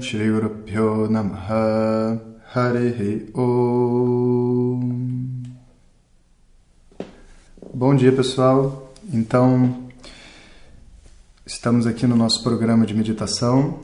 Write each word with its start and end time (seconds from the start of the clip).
Shri 0.00 0.30
Guru 0.30 0.50
Pyo 0.64 1.08
Namaha 1.10 2.20
Harihi 2.54 3.30
Om 3.34 4.98
Bom 7.74 7.94
dia 7.94 8.12
pessoal, 8.12 8.92
então 9.12 9.88
estamos 11.46 11.86
aqui 11.86 12.06
no 12.06 12.16
nosso 12.16 12.42
programa 12.42 12.86
de 12.86 12.94
meditação. 12.94 13.80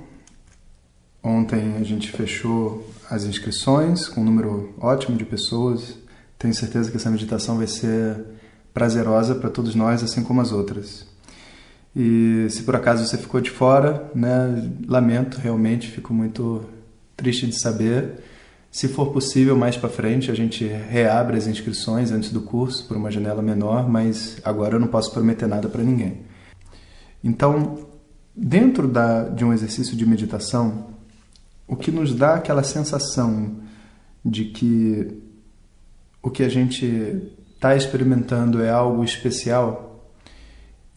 Ontem 1.23 1.77
a 1.77 1.83
gente 1.83 2.11
fechou 2.11 2.89
as 3.11 3.25
inscrições 3.25 4.09
com 4.09 4.21
um 4.21 4.25
número 4.25 4.75
ótimo 4.81 5.17
de 5.17 5.25
pessoas. 5.25 5.97
Tenho 6.39 6.55
certeza 6.55 6.91
que 6.91 6.97
essa 6.97 7.11
meditação 7.11 7.57
vai 7.57 7.67
ser 7.67 8.25
prazerosa 8.73 9.35
para 9.35 9.51
todos 9.51 9.75
nós, 9.75 10.03
assim 10.03 10.23
como 10.23 10.41
as 10.41 10.53
outras. 10.53 11.14
E 11.95 12.47
se 12.51 12.63
por 12.65 12.75
acaso 12.75 13.07
você 13.07 13.17
ficou 13.17 13.41
de 13.41 13.51
fora, 13.51 14.11
né, 14.15 14.71
lamento, 14.89 15.39
realmente 15.39 15.89
fico 15.91 16.13
muito 16.13 16.65
triste 17.17 17.47
de 17.47 17.59
saber. 17.59 18.21
Se 18.71 18.89
for 18.89 19.13
possível, 19.13 19.57
mais 19.57 19.77
para 19.77 19.89
frente 19.89 20.31
a 20.31 20.35
gente 20.35 20.65
reabre 20.65 21.37
as 21.37 21.47
inscrições 21.47 22.11
antes 22.11 22.31
do 22.33 22.41
curso 22.41 22.89
por 22.89 22.97
uma 22.97 23.11
janela 23.11 23.41
menor, 23.41 23.89
mas 23.89 24.39
agora 24.43 24.75
eu 24.75 24.81
não 24.81 24.89
posso 24.89 25.13
prometer 25.13 25.47
nada 25.47 25.69
para 25.69 25.83
ninguém. 25.83 26.23
Então, 27.23 27.87
dentro 28.35 28.89
da, 28.89 29.29
de 29.29 29.45
um 29.45 29.53
exercício 29.53 29.97
de 29.97 30.05
meditação, 30.05 30.89
o 31.69 31.77
que 31.77 31.93
nos 31.93 32.13
dá 32.15 32.35
aquela 32.35 32.65
sensação 32.65 33.59
de 34.25 34.47
que 34.47 35.23
o 36.21 36.31
que 36.31 36.43
a 36.43 36.49
gente 36.49 37.33
está 37.55 37.77
experimentando 37.77 38.63
é 38.63 38.71
algo 38.71 39.05
especial 39.05 39.84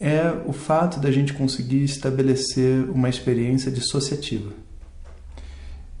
é 0.00 0.32
o 0.46 0.52
fato 0.52 1.00
da 1.00 1.10
gente 1.10 1.32
conseguir 1.32 1.82
estabelecer 1.82 2.88
uma 2.90 3.08
experiência 3.08 3.70
dissociativa. 3.70 4.52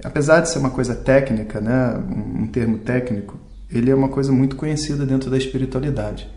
Apesar 0.04 0.40
de 0.40 0.48
ser 0.48 0.60
uma 0.60 0.70
coisa 0.70 0.94
técnica, 0.94 1.60
né, 1.60 1.96
um 2.08 2.46
termo 2.46 2.78
técnico, 2.78 3.36
ele 3.70 3.90
é 3.90 3.94
uma 3.94 4.08
coisa 4.08 4.30
muito 4.30 4.54
conhecida 4.54 5.04
dentro 5.04 5.30
da 5.30 5.36
espiritualidade. 5.36 6.30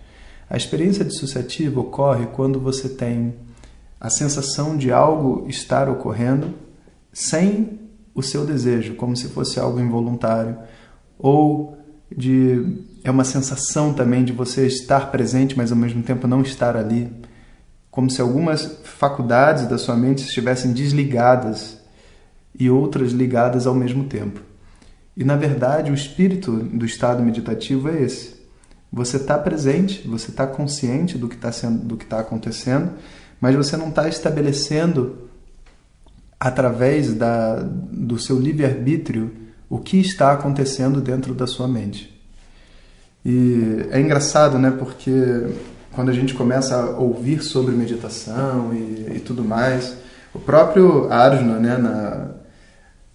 A 0.50 0.58
experiência 0.58 1.06
dissociativa 1.06 1.80
ocorre 1.80 2.26
quando 2.28 2.60
você 2.60 2.90
tem 2.90 3.36
a 4.00 4.10
sensação 4.10 4.76
de 4.76 4.92
algo 4.92 5.48
estar 5.48 5.88
ocorrendo 5.88 6.56
sem 7.14 7.80
o 8.16 8.24
seu 8.24 8.46
desejo, 8.46 8.96
como 8.96 9.16
se 9.16 9.30
fosse 9.30 9.60
algo 9.60 9.80
involuntário, 9.80 10.58
ou 11.18 11.78
de 12.16 12.84
é 13.04 13.10
uma 13.10 13.24
sensação 13.24 13.94
também 13.94 14.24
de 14.24 14.32
você 14.32 14.68
estar 14.68 15.12
presente, 15.12 15.58
mas 15.58 15.72
ao 15.72 15.78
mesmo 15.78 16.04
tempo 16.04 16.28
não 16.28 16.42
estar 16.42 16.76
ali 16.76 17.12
como 17.92 18.10
se 18.10 18.22
algumas 18.22 18.80
faculdades 18.86 19.68
da 19.68 19.78
sua 19.78 19.98
mente 19.98 20.24
estivessem 20.24 20.72
desligadas 20.72 21.78
e 22.58 22.70
outras 22.70 23.12
ligadas 23.12 23.68
ao 23.68 23.76
mesmo 23.76 24.06
tempo. 24.06 24.42
E 25.16 25.26
na 25.26 25.36
verdade, 25.36 25.92
o 25.92 25.94
espírito 25.94 26.52
do 26.52 26.86
estado 26.86 27.22
meditativo 27.22 27.90
é 27.90 28.02
esse. 28.02 28.40
Você 28.92 29.18
está 29.18 29.38
presente, 29.38 30.08
você 30.08 30.32
está 30.32 30.48
consciente 30.48 31.18
do 31.18 31.28
que 31.28 31.36
está 31.36 31.52
sendo, 31.52 31.84
do 31.84 31.98
que 31.98 32.06
está 32.06 32.20
acontecendo, 32.20 32.94
mas 33.40 33.56
você 33.56 33.76
não 33.76 33.90
está 33.90 34.08
estabelecendo 34.08 35.30
através 36.40 37.14
da, 37.14 37.58
do 37.62 38.18
seu 38.18 38.40
livre 38.40 38.66
arbítrio 38.66 39.32
o 39.70 39.80
que 39.80 39.98
está 40.00 40.32
acontecendo 40.32 41.00
dentro 41.00 41.34
da 41.34 41.46
sua 41.46 41.68
mente. 41.68 42.12
E 43.24 43.86
é 43.92 44.00
engraçado, 44.00 44.58
né? 44.58 44.72
Porque 44.72 45.12
quando 45.92 46.10
a 46.10 46.14
gente 46.14 46.34
começa 46.34 46.76
a 46.76 46.98
ouvir 46.98 47.42
sobre 47.42 47.76
meditação 47.76 48.74
e, 48.74 49.18
e 49.18 49.20
tudo 49.20 49.44
mais, 49.44 49.98
o 50.34 50.40
próprio 50.40 51.12
Arjuna, 51.12 51.60
né, 51.60 51.78
na, 51.78 52.32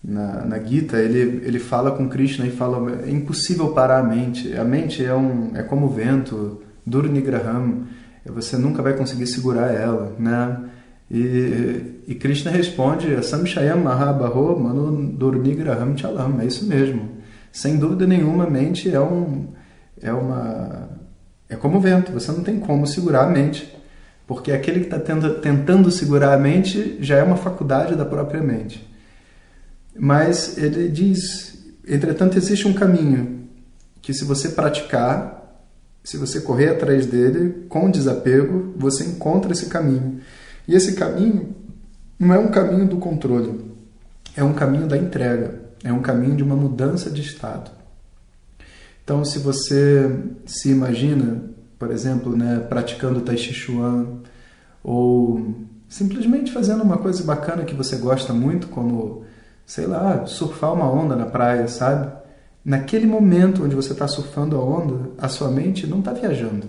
na, 0.04 0.44
na 0.44 0.58
Gita, 0.58 0.98
ele, 0.98 1.42
ele 1.44 1.58
fala 1.58 1.90
com 1.90 2.08
Krishna 2.08 2.46
e 2.46 2.50
fala: 2.50 3.00
é 3.06 3.10
impossível 3.10 3.68
parar 3.72 3.98
a 3.98 4.02
mente. 4.02 4.54
A 4.56 4.64
mente 4.64 5.04
é, 5.04 5.14
um, 5.14 5.52
é 5.54 5.62
como 5.62 5.86
o 5.86 5.90
vento, 5.90 6.62
Durnigraham, 6.84 7.86
você 8.26 8.56
nunca 8.56 8.82
vai 8.82 8.92
conseguir 8.94 9.26
segurar 9.26 9.72
ela, 9.72 10.14
né? 10.18 10.58
E, 11.10 12.02
e 12.06 12.14
Krishna 12.14 12.50
responde: 12.50 13.24
Samshayam 13.24 13.78
Mahabaho 13.78 14.58
Manu 14.60 15.12
Durnigraham 15.12 15.96
Chalam. 15.96 16.40
É 16.40 16.44
isso 16.44 16.66
mesmo. 16.66 17.16
Sem 17.50 17.78
dúvida 17.78 18.06
nenhuma, 18.06 18.44
a 18.44 18.50
mente 18.50 18.90
é, 18.90 19.00
um, 19.00 19.46
é 20.02 20.12
uma 20.12 20.90
é 21.48 21.56
como 21.56 21.78
o 21.78 21.80
vento, 21.80 22.12
você 22.12 22.32
não 22.32 22.42
tem 22.42 22.58
como 22.58 22.86
segurar 22.86 23.24
a 23.24 23.30
mente, 23.30 23.72
porque 24.26 24.50
aquele 24.50 24.80
que 24.80 24.94
está 24.94 24.98
tentando 24.98 25.90
segurar 25.90 26.34
a 26.34 26.38
mente 26.38 26.96
já 27.00 27.16
é 27.16 27.22
uma 27.22 27.36
faculdade 27.36 27.94
da 27.94 28.04
própria 28.04 28.42
mente. 28.42 28.86
Mas 29.96 30.58
ele 30.58 30.88
diz: 30.88 31.64
entretanto, 31.86 32.36
existe 32.36 32.66
um 32.66 32.72
caminho 32.72 33.46
que, 34.02 34.12
se 34.12 34.24
você 34.24 34.50
praticar, 34.50 35.62
se 36.02 36.16
você 36.16 36.40
correr 36.40 36.70
atrás 36.70 37.06
dele 37.06 37.66
com 37.68 37.90
desapego, 37.90 38.74
você 38.76 39.04
encontra 39.04 39.52
esse 39.52 39.66
caminho. 39.66 40.20
E 40.66 40.74
esse 40.74 40.94
caminho 40.94 41.54
não 42.18 42.34
é 42.34 42.38
um 42.38 42.48
caminho 42.48 42.86
do 42.86 42.96
controle, 42.96 43.72
é 44.36 44.42
um 44.42 44.52
caminho 44.52 44.88
da 44.88 44.96
entrega, 44.96 45.60
é 45.84 45.92
um 45.92 46.02
caminho 46.02 46.36
de 46.36 46.42
uma 46.42 46.56
mudança 46.56 47.10
de 47.10 47.22
estado. 47.22 47.70
Então, 49.06 49.24
se 49.24 49.38
você 49.38 50.10
se 50.44 50.68
imagina, 50.68 51.40
por 51.78 51.92
exemplo, 51.92 52.36
né, 52.36 52.58
praticando 52.68 53.20
Tai 53.20 53.36
Chi 53.36 53.54
Chuan 53.54 54.18
ou 54.82 55.54
simplesmente 55.88 56.50
fazendo 56.50 56.82
uma 56.82 56.98
coisa 56.98 57.22
bacana 57.22 57.64
que 57.64 57.72
você 57.72 57.98
gosta 57.98 58.32
muito, 58.32 58.66
como, 58.66 59.22
sei 59.64 59.86
lá, 59.86 60.26
surfar 60.26 60.72
uma 60.72 60.90
onda 60.90 61.14
na 61.14 61.26
praia, 61.26 61.68
sabe? 61.68 62.10
Naquele 62.64 63.06
momento 63.06 63.62
onde 63.62 63.76
você 63.76 63.92
está 63.92 64.08
surfando 64.08 64.56
a 64.56 64.64
onda, 64.64 65.10
a 65.18 65.28
sua 65.28 65.52
mente 65.52 65.86
não 65.86 66.00
está 66.00 66.12
viajando. 66.12 66.66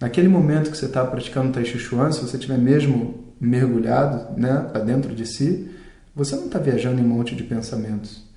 Naquele 0.00 0.26
momento 0.26 0.68
que 0.68 0.76
você 0.76 0.86
está 0.86 1.04
praticando 1.04 1.52
Tai 1.52 1.64
Chi 1.64 1.78
Chuan, 1.78 2.10
se 2.10 2.22
você 2.22 2.38
estiver 2.38 2.58
mesmo 2.58 3.22
mergulhado 3.40 4.36
né, 4.36 4.66
para 4.72 4.82
dentro 4.82 5.14
de 5.14 5.24
si, 5.24 5.70
você 6.12 6.34
não 6.34 6.46
está 6.46 6.58
viajando 6.58 7.00
em 7.00 7.04
um 7.04 7.08
monte 7.08 7.36
de 7.36 7.44
pensamentos. 7.44 8.31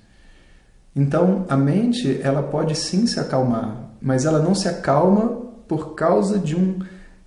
Então, 0.96 1.44
a 1.46 1.58
mente, 1.58 2.18
ela 2.22 2.42
pode 2.42 2.74
sim 2.74 3.06
se 3.06 3.20
acalmar, 3.20 3.90
mas 4.00 4.24
ela 4.24 4.38
não 4.38 4.54
se 4.54 4.66
acalma 4.66 5.42
por 5.68 5.94
causa 5.94 6.38
de 6.38 6.56
um 6.56 6.78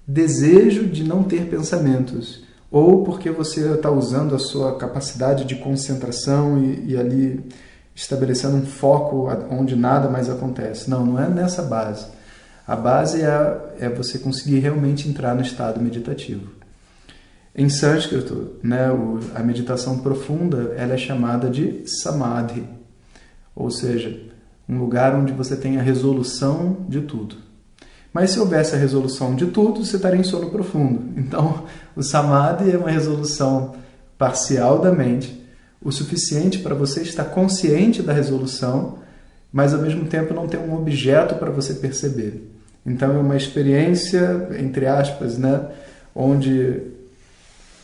desejo 0.07 0.87
de 0.87 1.03
não 1.03 1.21
ter 1.21 1.45
pensamentos, 1.45 2.43
ou 2.71 3.03
porque 3.03 3.29
você 3.29 3.73
está 3.73 3.91
usando 3.91 4.33
a 4.33 4.39
sua 4.39 4.75
capacidade 4.75 5.45
de 5.45 5.55
concentração 5.55 6.57
e, 6.57 6.93
e 6.93 6.97
ali 6.97 7.45
estabelecendo 7.93 8.55
um 8.57 8.65
foco 8.65 9.27
onde 9.51 9.75
nada 9.75 10.09
mais 10.09 10.31
acontece. 10.31 10.89
Não, 10.89 11.05
não 11.05 11.19
é 11.21 11.29
nessa 11.29 11.61
base. 11.61 12.07
A 12.65 12.75
base 12.75 13.21
é, 13.21 13.75
é 13.81 13.89
você 13.89 14.17
conseguir 14.17 14.59
realmente 14.59 15.07
entrar 15.07 15.35
no 15.35 15.41
estado 15.41 15.79
meditativo. 15.79 16.49
Em 17.55 17.69
sânscrito, 17.69 18.53
né, 18.63 18.87
a 19.35 19.43
meditação 19.43 19.99
profunda 19.99 20.73
ela 20.75 20.93
é 20.93 20.97
chamada 20.97 21.49
de 21.49 21.83
samadhi 21.85 22.78
ou 23.59 23.69
seja, 23.69 24.17
um 24.67 24.79
lugar 24.79 25.13
onde 25.13 25.33
você 25.33 25.55
tem 25.55 25.77
a 25.77 25.81
resolução 25.81 26.77
de 26.87 27.01
tudo. 27.01 27.35
Mas 28.13 28.31
se 28.31 28.39
houvesse 28.39 28.73
a 28.73 28.77
resolução 28.77 29.35
de 29.35 29.47
tudo, 29.47 29.85
você 29.85 29.97
estaria 29.97 30.19
em 30.19 30.23
sono 30.23 30.49
profundo. 30.49 31.03
Então, 31.19 31.65
o 31.95 32.01
samadhi 32.01 32.71
é 32.71 32.77
uma 32.77 32.89
resolução 32.89 33.75
parcial 34.17 34.79
da 34.79 34.91
mente, 34.91 35.45
o 35.81 35.91
suficiente 35.91 36.59
para 36.59 36.73
você 36.73 37.01
estar 37.01 37.25
consciente 37.25 38.01
da 38.01 38.13
resolução, 38.13 38.99
mas 39.51 39.73
ao 39.73 39.81
mesmo 39.81 40.05
tempo 40.05 40.33
não 40.33 40.47
ter 40.47 40.57
um 40.57 40.73
objeto 40.73 41.35
para 41.35 41.51
você 41.51 41.73
perceber. 41.73 42.49
Então, 42.85 43.13
é 43.13 43.19
uma 43.19 43.35
experiência, 43.35 44.47
entre 44.57 44.85
aspas, 44.85 45.37
né, 45.37 45.67
onde 46.15 46.81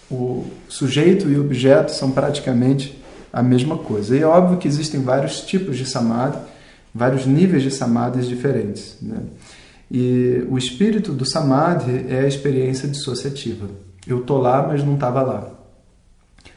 o 0.09 0.45
sujeito 0.69 1.29
e 1.29 1.37
o 1.37 1.41
objeto 1.41 1.91
são 1.91 2.11
praticamente 2.11 3.03
a 3.35 3.43
mesma 3.43 3.77
coisa. 3.77 4.15
E 4.15 4.21
é 4.21 4.25
óbvio 4.25 4.57
que 4.57 4.65
existem 4.65 5.01
vários 5.01 5.41
tipos 5.41 5.77
de 5.77 5.85
samadhi, 5.85 6.39
vários 6.93 7.25
níveis 7.25 7.63
de 7.63 7.69
samadhis 7.69 8.27
diferentes. 8.27 8.95
Né? 9.01 9.17
E 9.91 10.47
o 10.49 10.57
espírito 10.57 11.11
do 11.11 11.25
samadhi 11.25 12.05
é 12.07 12.21
a 12.21 12.27
experiência 12.27 12.87
dissociativa. 12.87 13.67
Eu 14.07 14.21
tô 14.21 14.37
lá, 14.37 14.65
mas 14.65 14.85
não 14.85 14.93
estava 14.93 15.21
lá. 15.21 15.51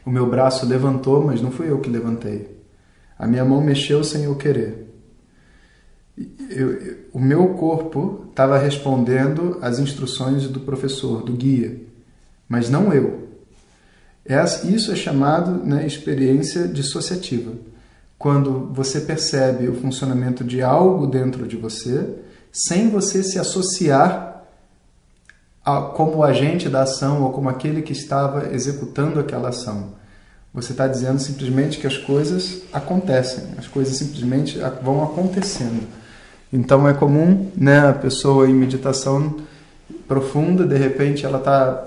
O 0.07 0.11
meu 0.11 0.31
braço 0.31 0.65
levantou, 0.67 1.25
mas 1.25 1.43
não 1.43 1.51
fui 1.51 1.69
eu 1.69 1.81
que 1.81 1.91
levantei. 1.91 2.57
A 3.19 3.27
minha 3.27 3.45
mão 3.45 3.61
mexeu 3.61 4.05
sem 4.05 4.23
eu 4.23 4.37
querer. 4.37 4.87
Eu, 6.49 6.71
eu, 6.71 6.97
o 7.13 7.19
meu 7.19 7.55
corpo 7.55 8.27
estava 8.31 8.57
respondendo 8.57 9.59
às 9.61 9.81
instruções 9.81 10.47
do 10.47 10.61
professor, 10.61 11.25
do 11.25 11.33
guia, 11.33 11.81
mas 12.49 12.71
não 12.71 12.93
eu. 12.93 13.28
Isso 14.65 14.93
é 14.93 14.97
chamado 14.97 15.65
né, 15.65 15.87
experiência 15.87 16.69
dissociativa. 16.69 17.53
Quando 18.19 18.71
você 18.73 19.01
percebe 19.01 19.69
o 19.69 19.75
funcionamento 19.75 20.45
de 20.45 20.61
algo 20.61 21.07
dentro 21.07 21.47
de 21.47 21.57
você, 21.57 22.17
sem 22.53 22.91
você 22.91 23.23
se 23.23 23.39
associar 23.39 24.45
a, 25.65 25.81
como 25.83 26.23
agente 26.23 26.69
da 26.69 26.83
ação 26.83 27.23
ou 27.23 27.33
como 27.33 27.49
aquele 27.49 27.83
que 27.83 27.93
estava 27.93 28.53
executando 28.53 29.21
aquela 29.21 29.51
ação. 29.51 29.99
Você 30.53 30.73
está 30.73 30.89
dizendo 30.89 31.21
simplesmente 31.21 31.79
que 31.79 31.87
as 31.87 31.97
coisas 31.97 32.63
acontecem, 32.73 33.45
as 33.59 33.67
coisas 33.67 33.97
simplesmente 33.97 34.59
vão 34.83 35.05
acontecendo. 35.05 35.87
Então 36.53 36.89
é 36.89 36.95
comum, 36.95 37.51
né, 37.55 37.89
a 37.89 37.93
pessoa 37.93 38.49
em 38.49 38.55
meditação 38.55 39.37
profunda, 40.07 40.67
de 40.67 40.77
repente 40.77 41.27
ela 41.27 41.39
está 41.39 41.87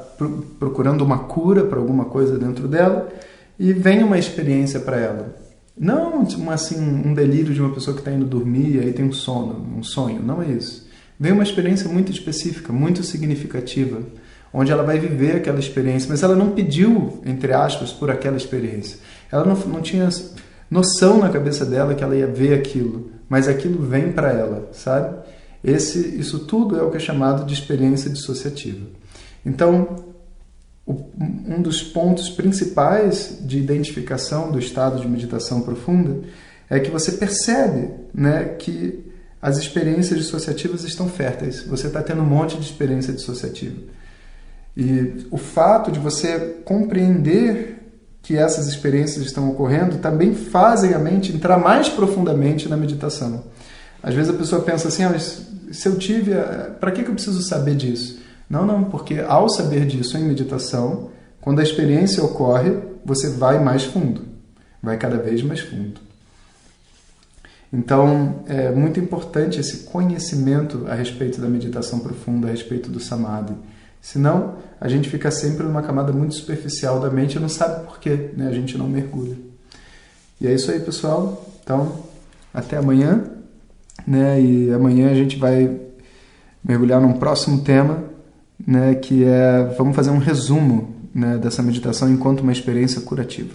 procurando 0.60 1.02
uma 1.02 1.20
cura 1.20 1.64
para 1.64 1.80
alguma 1.80 2.06
coisa 2.06 2.38
dentro 2.38 2.68
dela 2.68 3.10
e 3.60 3.74
vem 3.74 4.04
uma 4.04 4.18
experiência 4.18 4.80
para 4.80 4.98
ela. 4.98 5.36
Não 5.78 6.22
uma, 6.22 6.54
assim, 6.54 6.80
um 6.80 7.14
delírio 7.14 7.54
de 7.54 7.62
uma 7.62 7.74
pessoa 7.74 7.96
que 7.96 8.02
está 8.02 8.12
indo 8.12 8.26
dormir 8.26 8.76
e 8.76 8.80
aí 8.80 8.94
tem 8.94 9.06
um 9.06 9.12
sono, 9.12 9.78
um 9.78 9.84
sonho, 9.84 10.22
não 10.22 10.42
é 10.42 10.48
isso. 10.48 10.88
Vem 11.20 11.32
uma 11.32 11.44
experiência 11.44 11.90
muito 11.90 12.12
específica, 12.12 12.74
muito 12.74 13.04
significativa, 13.04 14.02
onde 14.54 14.72
ela 14.72 14.84
vai 14.84 15.00
viver 15.00 15.36
aquela 15.36 15.60
experiência, 15.60 16.10
mas 16.10 16.24
ela 16.24 16.36
não 16.36 16.52
pediu, 16.52 17.22
entre 17.26 17.54
aspas, 17.54 17.92
por 17.92 18.10
aquela 18.10 18.36
experiência. 18.36 19.00
Ela 19.32 19.46
não, 19.46 19.56
não 19.56 19.82
tinha 19.82 20.10
noção 20.70 21.20
na 21.20 21.30
cabeça 21.30 21.66
dela 21.66 21.94
que 21.94 22.04
ela 22.04 22.16
ia 22.16 22.28
ver 22.28 22.54
aquilo, 22.54 23.12
mas 23.30 23.48
aquilo 23.48 23.82
vem 23.82 24.12
para 24.12 24.32
ela, 24.32 24.70
sabe? 24.74 25.16
Esse, 25.64 26.20
isso 26.20 26.40
tudo 26.40 26.78
é 26.78 26.82
o 26.82 26.90
que 26.90 26.98
é 26.98 27.00
chamado 27.00 27.46
de 27.46 27.54
experiência 27.54 28.10
dissociativa. 28.10 28.88
Então, 29.46 30.11
um 30.88 31.62
dos 31.62 31.84
pontos 31.84 32.30
principais 32.30 33.38
de 33.42 33.60
identificação 33.60 34.52
do 34.52 34.60
estado 34.60 35.00
de 35.00 35.08
meditação 35.08 35.62
profunda 35.62 36.22
é 36.70 36.80
que 36.80 36.90
você 36.90 37.14
percebe 37.14 37.90
né, 38.14 38.56
que 38.58 39.12
as 39.42 39.58
experiências 39.58 40.20
dissociativas 40.20 40.84
estão 40.84 41.08
férteis. 41.10 41.64
Você 41.64 41.88
está 41.88 42.02
tendo 42.02 42.22
um 42.22 42.26
monte 42.26 42.58
de 42.58 42.64
experiência 42.64 43.14
dissociativa. 43.14 43.78
E 44.76 45.26
o 45.30 45.38
fato 45.38 45.92
de 45.92 46.00
você 46.00 46.62
compreender 46.64 47.78
que 48.22 48.38
essas 48.38 48.68
experiências 48.68 49.26
estão 49.26 49.50
ocorrendo 49.50 49.98
também 49.98 50.34
fazem 50.34 50.94
a 50.94 51.00
mente 51.00 51.34
entrar 51.34 51.58
mais 51.58 51.90
profundamente 51.90 52.70
na 52.70 52.78
meditação. 52.78 53.44
Às 54.02 54.14
vezes 54.14 54.34
a 54.34 54.38
pessoa 54.38 54.62
pensa 54.62 54.88
assim: 54.88 55.04
ah, 55.04 55.18
se 55.20 55.88
eu 55.88 55.98
tive, 55.98 56.34
eh, 56.34 56.72
para 56.80 56.92
que 56.92 57.02
eu 57.02 57.14
preciso 57.14 57.42
saber 57.42 57.76
disso? 57.76 58.20
Não, 58.52 58.66
não, 58.66 58.84
porque 58.84 59.18
ao 59.26 59.48
saber 59.48 59.86
disso 59.86 60.18
em 60.18 60.26
meditação, 60.26 61.10
quando 61.40 61.62
a 61.62 61.64
experiência 61.64 62.22
ocorre, 62.22 62.78
você 63.06 63.30
vai 63.30 63.64
mais 63.64 63.86
fundo, 63.86 64.24
vai 64.84 64.98
cada 64.98 65.16
vez 65.18 65.42
mais 65.42 65.62
fundo. 65.62 66.02
Então, 67.72 68.44
é 68.48 68.70
muito 68.70 69.00
importante 69.00 69.58
esse 69.58 69.86
conhecimento 69.86 70.86
a 70.90 70.94
respeito 70.94 71.40
da 71.40 71.48
meditação 71.48 72.00
profunda, 72.00 72.50
a 72.50 72.52
respeito 72.52 72.90
do 72.90 73.00
samadhi. 73.00 73.54
Senão, 74.02 74.58
a 74.82 74.90
gente 74.90 75.10
fica 75.10 75.32
sempre 75.32 75.64
numa 75.64 75.82
camada 75.82 76.12
muito 76.12 76.36
superficial 76.36 77.00
da 77.00 77.10
mente 77.10 77.36
e 77.36 77.40
não 77.40 77.48
sabe 77.48 77.86
por 77.86 78.02
quê, 78.02 78.32
né? 78.36 78.50
a 78.50 78.54
gente 78.54 78.78
não 78.78 78.90
mergulha. 78.90 79.38
E 80.42 80.48
é 80.48 80.54
isso 80.54 80.70
aí, 80.72 80.82
pessoal. 80.82 81.50
Então, 81.64 82.04
até 82.54 82.76
amanhã. 82.76 83.24
Né? 84.06 84.42
E 84.42 84.74
amanhã 84.74 85.10
a 85.10 85.16
gente 85.16 85.38
vai 85.38 85.80
mergulhar 86.62 87.00
num 87.00 87.14
próximo 87.14 87.62
tema 87.62 88.11
né, 88.66 88.96
que 88.96 89.24
é 89.24 89.64
vamos 89.78 89.96
fazer 89.96 90.10
um 90.10 90.18
resumo 90.18 90.94
né, 91.14 91.38
dessa 91.38 91.62
meditação 91.62 92.10
enquanto 92.10 92.42
uma 92.42 92.52
experiência 92.52 93.02
curativa. 93.02 93.54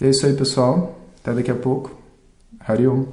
E 0.00 0.06
é 0.06 0.10
isso 0.10 0.26
aí, 0.26 0.34
pessoal. 0.34 0.98
Até 1.20 1.34
daqui 1.34 1.50
a 1.50 1.54
pouco. 1.54 1.96
Hariom. 2.60 3.04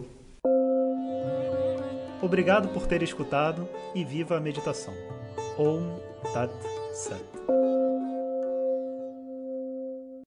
Obrigado 2.22 2.70
por 2.70 2.86
ter 2.86 3.02
escutado 3.02 3.68
e 3.96 4.04
viva 4.04 4.38
a 4.38 4.40
meditação. 4.40 4.94
Om 5.58 6.00
Tat 6.34 6.52
Sat. 6.94 7.61